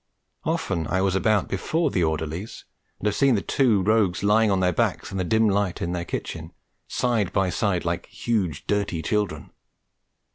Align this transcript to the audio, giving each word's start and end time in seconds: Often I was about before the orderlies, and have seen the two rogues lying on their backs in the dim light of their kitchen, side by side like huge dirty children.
Often 0.45 0.87
I 0.87 0.99
was 1.01 1.13
about 1.15 1.47
before 1.47 1.91
the 1.91 2.03
orderlies, 2.03 2.65
and 2.97 3.05
have 3.05 3.13
seen 3.13 3.35
the 3.35 3.41
two 3.43 3.83
rogues 3.83 4.23
lying 4.23 4.49
on 4.49 4.59
their 4.59 4.73
backs 4.73 5.11
in 5.11 5.19
the 5.19 5.23
dim 5.23 5.47
light 5.47 5.79
of 5.79 5.93
their 5.93 6.05
kitchen, 6.05 6.53
side 6.87 7.31
by 7.31 7.51
side 7.51 7.85
like 7.85 8.07
huge 8.07 8.65
dirty 8.65 9.03
children. 9.03 9.51